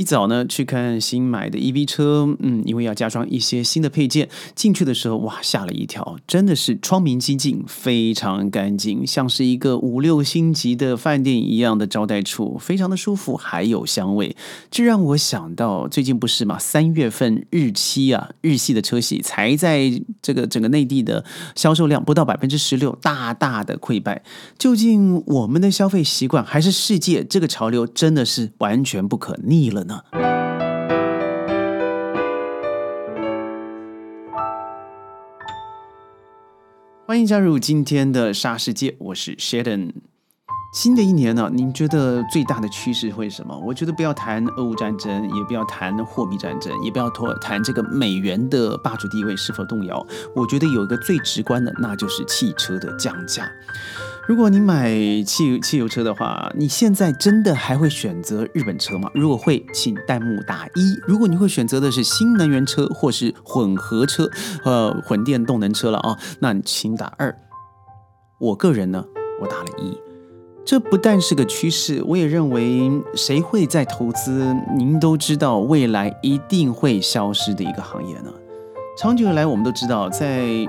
[0.00, 14.34] 一早呢去看新买的 EV 车，嗯，因为要加装一些新的配件，进去的时候哇吓了一跳，真的是窗明几净，非常干净，像是一个五六星级的饭店一样的招待处，非常的舒服，还有香味，
[14.70, 21.22] 这让我想到最近不是嘛，三月份日期啊，日系的车系才在这个整个内地的
[21.54, 24.22] 销售量不到百分之十六，大大的溃败。
[24.58, 29.86] 究竟我们的消费习惯还是世界这个潮流真的是完全不可逆了？
[37.06, 39.90] 欢迎加入今天的沙世界，我是 Sheldon。
[40.72, 43.58] 新的一年呢，您觉得最大的趋势会是什么？
[43.58, 50.06] 我觉得不要谈俄乌战争，也不要谈货币战争，也不要谈谈这个美元的霸主地位是否动摇。
[50.36, 53.50] 我觉得有一个最直观的，那就是汽车的降价。
[54.30, 54.94] 如果你买
[55.26, 59.10] 汽汽油车的话，你现在真的还会选择日本车吗？
[59.12, 64.30] 如果会，请弹幕打一；如果你会选择的是新能源车或是混合车，
[64.64, 67.36] 呃，混电动能车了啊，那请打二。
[68.38, 69.04] 我个人呢，
[69.42, 69.98] 我打了一。
[70.64, 78.32] 这不但是个趋势，我也认为谁会在投资，您都知道未来一定会消失的一个行业呢。
[79.00, 80.68] 长久以来，我们都知道，在日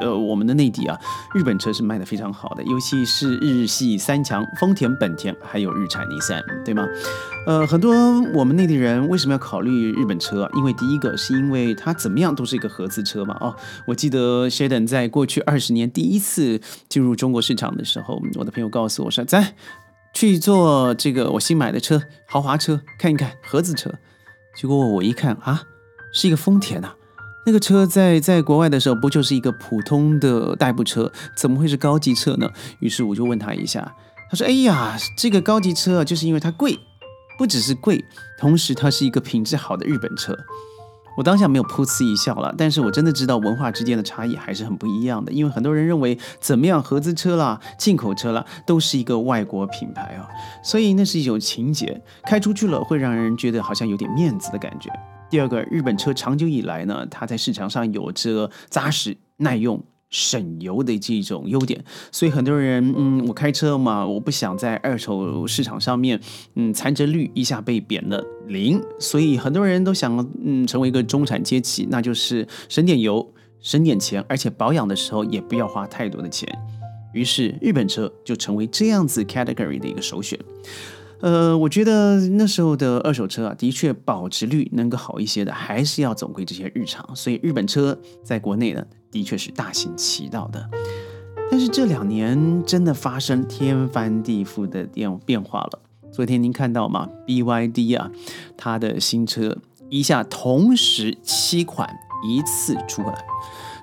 [0.00, 0.98] 呃我们的内地啊，
[1.34, 6.82] 日本车是卖的非常好的，尤其是日系三强丰田、本田，还有日产、尼桑，对吗？
[7.46, 7.94] 呃，很多
[8.32, 10.50] 我们内地人为什么要考虑日本车？
[10.54, 13.36] 因为第一个是因为它怎么样都是一个合资车嘛。
[13.42, 13.54] 哦，
[13.86, 19.52] 我记得 Sheldon 在过去二十年第一次进入中国市场的时候，我的朋友告诉我说：“咱
[20.14, 23.92] 去坐这个我新买的车，豪华车看一看，合资车。”
[24.56, 25.60] 结果我一看啊，
[26.14, 26.94] 是一个丰田呐。
[27.46, 32.50] 那个车在在国外的时候，不就是一个普通的代步车，怎么会是高级车呢？
[32.80, 33.94] 于是我就问他一下，
[34.28, 36.76] 他说：“哎呀，这个高级车就是因为它贵，
[37.38, 38.04] 不只是贵，
[38.36, 40.36] 同时它是一个品质好的日本车。”
[41.16, 50.28] 我当下没有噗呲一笑了，但是我真的知道文化之间的差异还是很不一样的，因为很多人认为怎么样合资车啦、进口车啦，都是一个外国品牌啊，
[50.64, 54.90] 所以那是一种情节，开出去了会让人觉得好像有点面子的感觉。
[55.28, 66.20] 第二个，日本车长久以来呢，它在市场上有着扎实、耐用、省油的这种优点，所以很多人，嗯，我开车嘛，我不想在二手市场上面，
[66.54, 76.48] 嗯，残值率一下被贬了零，所以很多人都想，嗯，成为一个中产阶级，那就是省点油、省点钱，而且保养的时候也不要花太多的钱，
[77.12, 80.38] 于是日本车就成为这样子 category 的一个首选。
[81.20, 87.16] 呃，我觉得那时候的二手车啊，的确保值率能够好一些的，还是要总归这些日常。
[87.16, 90.68] 所以日本车在国内呢，的确是大行其道的。
[91.50, 95.78] 但是这两年真的发生天翻地覆的变变化了。
[96.12, 98.10] 昨天您看到吗？BYD 啊，
[98.56, 99.56] 它的新车
[99.88, 101.88] 一下同时七款
[102.28, 103.14] 一次出来。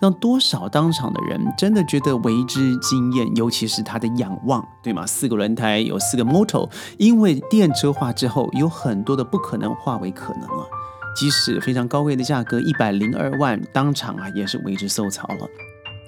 [0.00, 5.06] 让多少当场的人真的觉得为之惊艳，尤其是它的仰望，对吗？
[5.06, 10.66] 四个轮胎有四个 motor，因为电车化之后，有很多的不可能化为可能了。
[11.14, 15.46] 即使非常高贵的价格一百零二万，当场啊也是为之受潮了。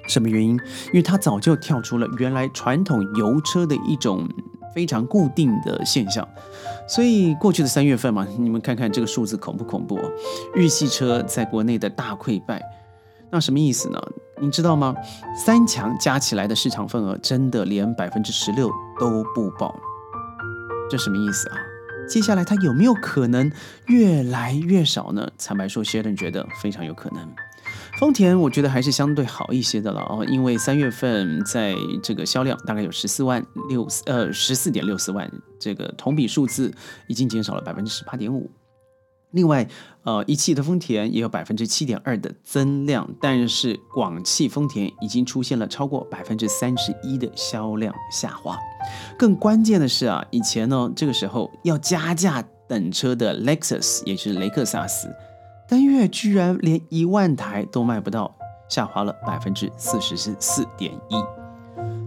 [0.09, 0.53] 什么原因？
[0.87, 4.27] 因为它早就跳出了原来传统油车的一种
[4.75, 6.27] 非常固定的现象。
[6.89, 9.99] 所以过去的三月份嘛，你们看看这个数字恐不恐怖？
[10.55, 12.63] 日系车在国内的大溃败。
[13.33, 13.99] 那什么意思呢？
[14.43, 14.95] 你知道吗？
[15.35, 18.71] 三强加起来的市场份额真的连百分之十六
[19.01, 19.75] 都不保，
[20.91, 21.57] 这什么意思啊？
[22.07, 23.51] 接下来它有没有可能
[23.87, 25.27] 越来越少呢？
[25.39, 27.27] 坦白说，谢顿觉得非常有可能。
[27.99, 36.71] 丰田我觉得还是相对好一些的了哦，因为三月份在这个销量大概有十四万六呃十四点六四万，这个同比数字
[37.07, 38.51] 已经减少了百分之十八点五。
[39.33, 39.67] 另外，
[40.05, 48.59] 呃，一汽的丰田也有百分之七点二的增量，但是广汽丰田已经出现了超过百分之三十一的销量下滑。
[49.19, 55.09] 更关键的是啊，以前呢，这个时候要加价等车的 Lexus，也就是雷克萨斯，
[55.67, 58.35] 单月居然连一万台都卖不到，
[58.69, 61.17] 下滑了百分之四十四点一。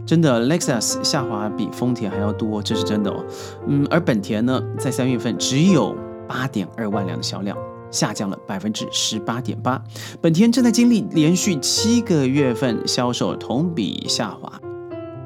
[0.05, 3.25] 真的，Lexus 下滑比丰田还要多，这是真的哦。
[3.65, 5.95] 嗯，而本田呢，在三月份只有。
[6.27, 7.57] 八点二万辆的销量
[7.91, 9.81] 下降了百分之十八点八，
[10.21, 14.51] 本田正在经历连续七个月份销售同比下滑。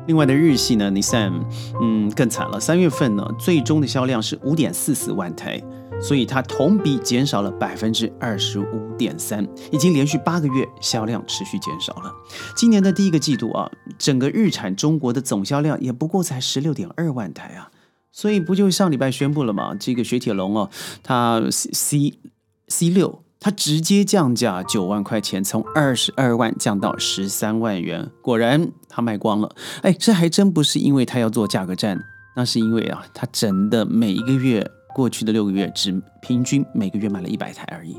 [0.08, 1.42] 另外的日系呢，Nissan，
[1.82, 5.62] 嗯，更惨了，三月份呢，最终的销量是五点四四万台，
[6.02, 12.12] 所以它同比减少了百分之二十五点三，已经连续八个月销量持续减少了。
[12.56, 13.70] 今年的第一个季度啊，
[14.00, 17.70] 整个日产中国的总销量也不过才十六点二万台啊。
[18.12, 19.76] 所以不就上礼拜宣布了吗？
[19.80, 20.70] 这个雪铁龙哦，
[21.04, 22.20] 它 C
[22.68, 28.10] C 六，它直接降价九万块钱，从二十二万降到十三万元。
[28.22, 29.56] 果然它卖光了。
[29.82, 32.00] 哎，这还真不是因为它要做价格战，
[32.36, 37.96] 那是因为啊，它真的每一个月过去的六个月只平均每个月卖了一百台而已。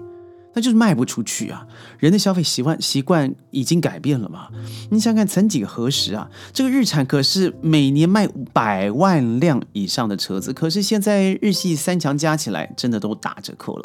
[0.52, 1.66] 那就是卖不出去啊！
[1.98, 4.48] 人的消费习惯习惯已经改变了嘛？
[4.90, 13.84] 你想想，曾几何时啊，这个日产可是每年卖百万辆以上的车子，可是现在日系三强加起来真的都打折扣了。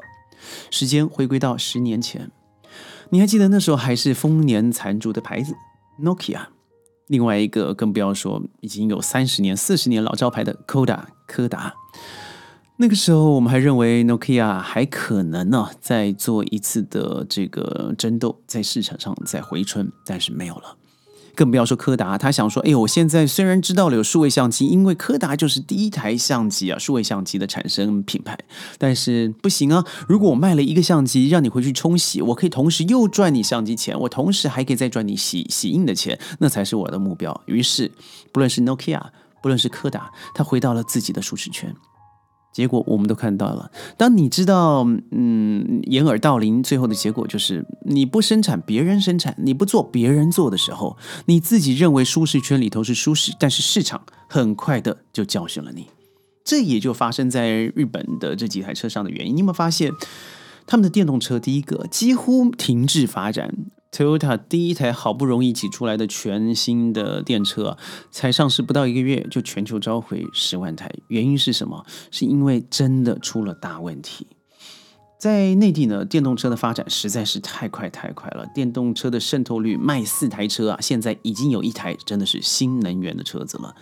[0.72, 2.32] 时间回归到十年前，
[3.10, 5.54] 你还记得那时候还是丰年残烛的牌子
[6.02, 6.48] Nokia，
[7.08, 11.74] 另外一个更不要说已经有三十年、四十年老招牌的 Koda 柯达。
[12.78, 20.76] 那个时候，我们还认为 Nokia 还可能呢，再做一次的这个争斗，在市场上再回春，但是没有了。
[21.34, 28.38] 更不要说柯达，他想说：“哎，我现在虽然知道了有数位相机，因为柯达就是第一台相机啊，数位相机的产生品牌，
[28.78, 29.86] 但是不行啊！
[30.08, 37.92] 如果我卖了一个相机，让你回去冲洗，我可以同时又赚你相机钱，我同时还可以再赚你洗洗印的钱，那才是我的目标。”于是，
[38.32, 39.02] 不论是 Nokia，
[39.42, 41.74] 不论是柯达，他回到了自己的舒适圈。
[42.56, 43.70] 结果我们都看到了。
[43.98, 55.88] 当你知道，嗯，掩耳盗铃，最后的结果就是你不生产，别人生产；你不做，别人做的时候，你自己认为舒适圈里头是舒适，但是市场很快的就教训了你。
[56.46, 59.36] 这也就发生在日本的这几台车上的原因。
[59.36, 59.92] 你有没有发现，
[60.66, 63.54] 他们的电动车第一个几乎停滞发展
[63.96, 67.78] ？Toyota 第一台好不容易挤出来的全新的电车，
[68.12, 70.92] 才上市不到一个月，就全球召回十万台。
[71.08, 71.86] 原因是什么？
[72.12, 74.28] 是因为真的出了大问题。
[75.18, 83.74] 在内地呢，电动车的发展实在是太快太快了，电动车的渗透率，卖四台车啊，现在已经有一台真的是新能源的车子了。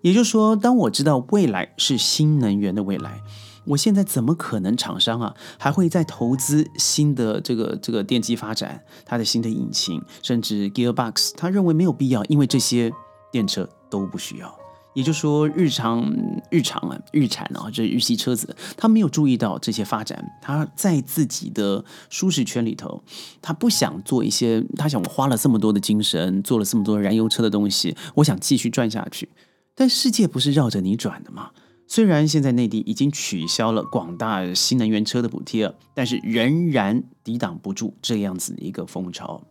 [0.00, 3.20] 也就是说，当我知道未来是新能源的未来。
[3.66, 12.92] 我现在怎么可能厂商啊还会再投资新的这个这个电机发展，它的新的引擎，甚至 gearbox，他认为没有必要，因为这些
[13.30, 14.58] 电车都不需要。
[14.94, 16.10] 也就是说，日常
[16.50, 23.02] 日常啊，日产啊，这日系车子，他没有注意到这些发展，他在自己的舒适圈里头，
[23.42, 29.28] 他不想做一些，他想我花了这么多的精神，做了这么多燃油车的东西，我想继续转下去，
[29.74, 31.50] 但世界不是绕着你转的吗？
[31.88, 39.42] 虽然现在内地已经取消了广大新能源车的补贴，但是仍然抵挡不住这样子的一个风潮。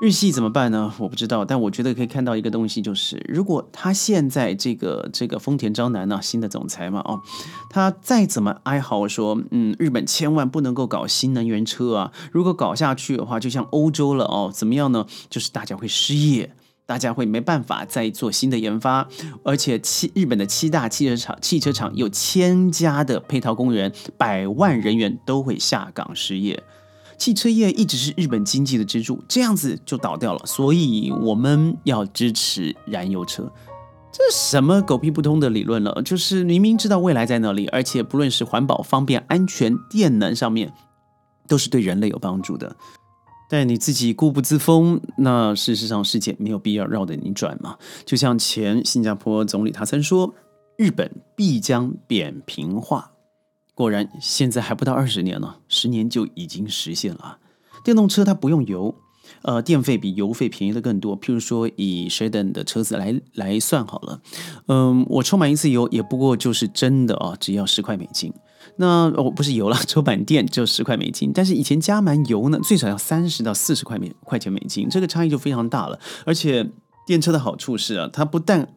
[0.00, 0.92] 日系怎么办呢？
[0.98, 7.20] 我不知道，但我觉得可以看到一个东西，就是如果他现在这个这个丰田章男呢，新的总裁嘛，哦，
[7.70, 15.06] 他再怎么哀嚎说，嗯，日本千万不能够搞新能源车啊，如果搞下去的话，就像欧洲了哦，怎么样呢？
[15.30, 16.54] 就是大家会失业。
[16.86, 19.08] 大家会没办法再做新的研发，
[19.42, 26.62] 而且七日本的七大汽车厂，汽车厂有千家的配套工人，百万人员都会下岗失业。
[27.16, 30.44] 汽车业一直是日本经济的支柱，这样子就倒掉了。
[30.44, 33.50] 所以我们要支持燃油车，
[34.12, 36.02] 这什么狗屁不通的理论了？
[36.02, 40.72] 就是明明知道未来在哪里，而且不论是环保、方便、安全、电能上面，
[41.46, 42.76] 都是对人类有帮助的。
[43.48, 47.76] 但你自己固步自封，那事实上世界没有必要绕着你转嘛。
[48.04, 50.34] 就像前新加坡总理他曾说，
[50.76, 53.12] 日本必将扁平化。
[53.74, 57.38] 果然，现在还不到二十年呢，十年就已经实现了。
[57.82, 58.94] 电动车它不用油，
[59.42, 61.18] 呃，电费比油费便宜的更多。
[61.20, 64.20] 譬如说，以 Sheldon 的车子来来算好了，
[64.68, 68.32] 嗯，我充满一次油也不过就是真的啊，只要十块美金。
[68.76, 75.98] 那哦，不是油了，充满电就十块美金，但是以前加满油呢，最少要三十到四十块美块钱美金，这个差异就非常大了。
[76.24, 76.70] 而且
[77.06, 78.74] 电车的好处是啊，它不但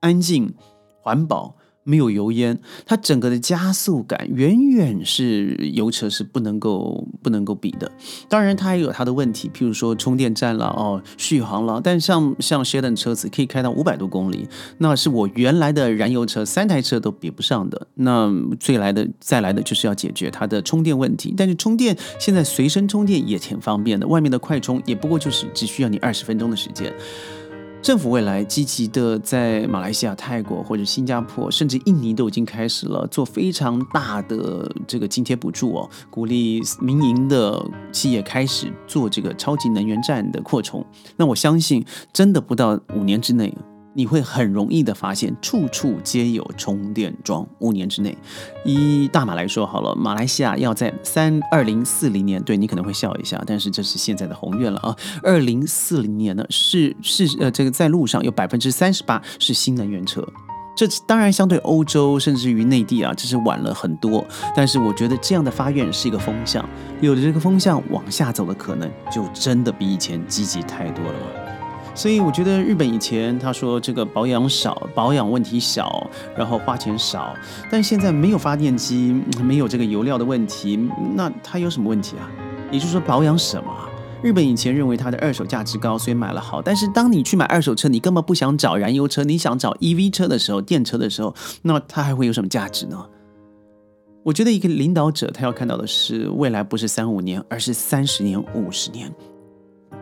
[0.00, 0.54] 安静、
[1.02, 1.56] 环保。
[1.88, 7.90] 没有油烟，它整个的加速感远远是油车是不能够不能够比的。
[8.28, 11.80] 当然，它也有它的问题，譬如说充电站了哦，续航了。
[11.82, 17.86] 但像像 Sheldon 车子可以开到五百多公里，那是我原来的燃油车三台车都比不上的。
[17.94, 18.30] 那
[18.60, 21.32] 最来的再来的就是要解决它的充电问题。
[21.34, 26.92] 但是充电现在随身充电也挺方便的，外面的快充也不过就是只需要你二十分钟的时间。
[27.80, 40.84] 政府未来积极的在马来西亚、泰国或者新加坡，甚至印尼都已经开始了做非常大的这个津贴补助哦，鼓励民营的企业开始做这个超级能源站的扩充。
[41.16, 41.82] 那我相信，
[42.12, 43.56] 真的不到五年之内。
[43.98, 47.44] 你会很容易的发现，处处皆有充电桩。
[47.58, 48.16] 五年之内，
[48.64, 54.96] 以大马来说好了，马来西亚要在三二零四零年，对你可能会笑一下，但是这是现在的宏愿了啊。
[55.24, 60.24] 二零四零年呢，是是呃，这个在路上有百分之三十八是新能源车。
[60.76, 64.24] 这当然相对欧洲甚至于内地啊，这是晚了很多。
[64.54, 66.64] 但是我觉得这样的发愿是一个风向，
[67.00, 71.47] 有了这个风向往下走的可能，就真的比以前积极太多了。
[71.98, 77.34] 所以我觉得日本以前他说这个保养少，保养问题小，然后花钱少，
[77.68, 80.78] 但现在没有发电机，没有这个油料的问题，
[81.16, 82.30] 那它有什么问题啊？
[82.70, 83.72] 也就是说保养什么？
[84.22, 86.62] 日本以前认为它的二手价值高，所以买了好。
[86.62, 93.04] 但是当你去买二手车，你根本不想找燃油车，你想找 EV 车的时候，电车的时候，那它还会有什么价值呢？
[94.22, 99.12] 我觉得一个领导者他要看到的是未来不是三五年，而是三十年、五十年。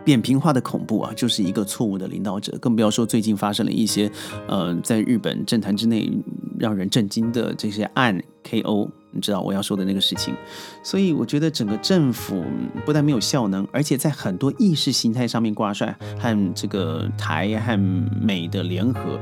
[0.03, 2.57] 扁平化的恐怖啊，就是一个错误的领导者。
[2.59, 4.11] 更不要说最近发生了一些，
[4.47, 6.11] 呃，在日本政坛之内
[6.59, 8.89] 让人震惊的这些案 KO。
[9.09, 10.35] 你知道我要说的那个事情，
[10.83, 12.43] 所以我觉得整个政府
[12.85, 17.79] 不但没有效能，而且在很多意识形态上面挂帅和这个台和
[18.21, 19.19] 美的联合，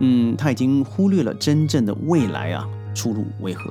[0.00, 3.70] 嗯，他已经忽略了真正的未来啊出路为何？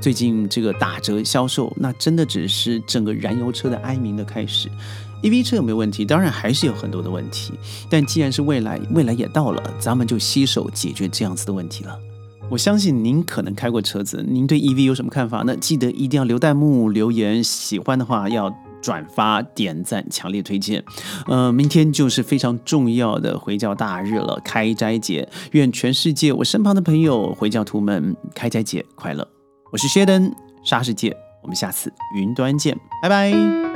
[0.00, 4.68] 最近这个打折销售，那真的只是整个燃油车的哀鸣的开始。
[5.24, 6.04] EV 车有没有问题？
[6.04, 7.54] 当然还是有很多的问题，
[7.88, 11.98] 但既然是未来，未来也到了，咱们就携手解决这样子的问题了。
[12.50, 15.42] 我相信您可能开过车子，您对 EV 有什么看法？
[15.46, 20.84] 那记得一定要留弹幕留言，喜欢的话要转发点赞，强烈推荐。
[21.26, 29.26] 呃，明天就是非常重要的回教大日了，开斋节，愿全世界我身旁的朋友回教徒们开斋节快乐。
[29.72, 30.30] 我是谢登，
[30.62, 33.73] 沙世界，我们下次云端见，拜拜。